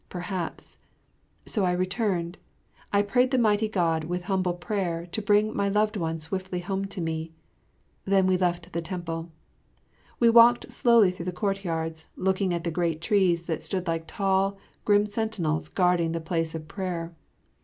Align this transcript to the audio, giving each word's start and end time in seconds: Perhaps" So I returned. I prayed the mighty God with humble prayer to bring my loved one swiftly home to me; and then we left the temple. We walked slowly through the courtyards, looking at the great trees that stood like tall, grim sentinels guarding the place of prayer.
Perhaps" 0.09 0.79
So 1.45 1.63
I 1.63 1.73
returned. 1.73 2.39
I 2.91 3.03
prayed 3.03 3.29
the 3.29 3.37
mighty 3.37 3.67
God 3.67 4.05
with 4.05 4.23
humble 4.23 4.55
prayer 4.55 5.05
to 5.11 5.21
bring 5.21 5.55
my 5.55 5.69
loved 5.69 5.95
one 5.95 6.17
swiftly 6.17 6.59
home 6.61 6.85
to 6.85 6.99
me; 7.01 7.33
and 8.07 8.13
then 8.13 8.25
we 8.25 8.35
left 8.35 8.73
the 8.73 8.81
temple. 8.81 9.29
We 10.19 10.27
walked 10.31 10.71
slowly 10.71 11.11
through 11.11 11.25
the 11.25 11.31
courtyards, 11.31 12.09
looking 12.15 12.51
at 12.51 12.63
the 12.63 12.71
great 12.71 12.99
trees 12.99 13.43
that 13.43 13.63
stood 13.63 13.85
like 13.85 14.05
tall, 14.07 14.57
grim 14.85 15.05
sentinels 15.05 15.67
guarding 15.67 16.13
the 16.13 16.19
place 16.19 16.55
of 16.55 16.67
prayer. 16.67 17.13